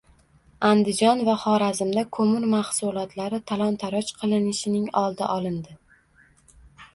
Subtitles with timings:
[0.67, 5.79] Andijon va Xorazmda ko‘mir mahsulotlari talon-toroj qilinishining oldi olindi